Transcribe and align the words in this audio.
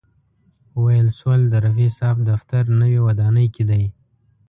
ویل 0.83 1.09
شول 1.17 1.41
د 1.49 1.53
رفیع 1.65 1.89
صاحب 1.97 2.17
دفتر 2.31 2.63
نوې 2.79 2.99
ودانۍ 3.05 3.47
کې 3.55 3.63
دی. 3.69 3.83